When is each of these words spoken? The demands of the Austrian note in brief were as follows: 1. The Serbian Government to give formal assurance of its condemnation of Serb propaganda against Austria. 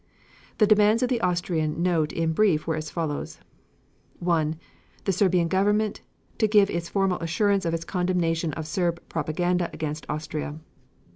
The 0.57 0.65
demands 0.65 1.03
of 1.03 1.09
the 1.09 1.21
Austrian 1.21 1.83
note 1.83 2.11
in 2.11 2.33
brief 2.33 2.65
were 2.65 2.75
as 2.75 2.89
follows: 2.89 3.37
1. 4.17 4.55
The 5.03 5.11
Serbian 5.11 5.47
Government 5.47 6.01
to 6.39 6.47
give 6.47 6.71
formal 6.87 7.19
assurance 7.19 7.65
of 7.65 7.73
its 7.75 7.85
condemnation 7.85 8.51
of 8.53 8.65
Serb 8.65 8.99
propaganda 9.09 9.69
against 9.71 10.07
Austria. 10.09 10.57